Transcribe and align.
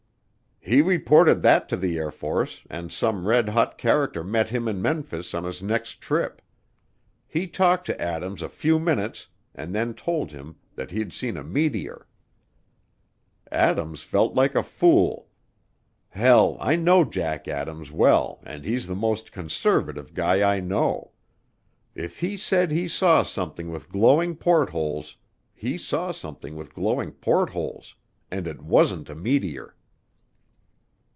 "He 0.63 0.83
reported 0.83 1.41
that 1.41 1.67
to 1.69 1.75
the 1.75 1.97
Air 1.97 2.11
Force 2.11 2.61
and 2.69 2.91
some 2.91 3.25
red 3.25 3.49
hot 3.49 3.79
character 3.79 4.23
met 4.23 4.51
him 4.51 4.67
in 4.67 4.79
Memphis 4.79 5.33
on 5.33 5.43
his 5.43 5.63
next 5.63 6.01
trip. 6.01 6.39
He 7.27 7.47
talked 7.47 7.87
to 7.87 7.99
Adams 7.99 8.43
a 8.43 8.47
few 8.47 8.77
minutes 8.79 9.27
and 9.55 9.73
then 9.73 9.95
told 9.95 10.31
him 10.31 10.57
that 10.75 10.91
he'd 10.91 11.13
seen 11.13 11.35
a 11.35 11.43
meteor. 11.43 12.05
Adams 13.51 14.03
felt 14.03 14.35
like 14.35 14.53
a 14.53 14.61
fool. 14.61 15.29
Hell, 16.09 16.57
I 16.59 16.75
know 16.75 17.05
Jack 17.05 17.47
Adams 17.47 17.91
well 17.91 18.39
and 18.45 18.63
he's 18.63 18.85
the 18.85 18.93
most 18.95 19.31
conservative 19.31 20.13
guy 20.13 20.43
I 20.47 20.59
know. 20.59 21.13
If 21.95 22.19
he 22.19 22.37
said 22.37 22.69
he 22.69 22.87
saw 22.87 23.23
something 23.23 23.71
with 23.71 23.89
glowing 23.89 24.35
portholes, 24.35 25.17
he 25.55 25.79
saw 25.79 26.11
something 26.11 26.55
with 26.55 26.75
glowing 26.75 27.13
portholes 27.13 27.95
and 28.29 28.45
it 28.45 28.61
wasn't 28.61 29.09
a 29.09 29.15
meteor." 29.15 29.75